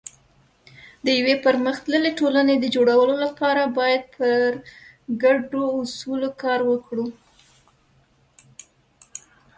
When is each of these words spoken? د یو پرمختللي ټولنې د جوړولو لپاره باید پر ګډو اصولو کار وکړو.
د 1.05 1.07
یو 1.17 1.29
پرمختللي 1.45 2.11
ټولنې 2.19 2.55
د 2.59 2.65
جوړولو 2.75 3.15
لپاره 3.25 3.61
باید 3.77 4.03
پر 4.15 4.49
ګډو 5.23 5.65
اصولو 5.81 6.29
کار 6.41 6.59
وکړو. 6.69 7.05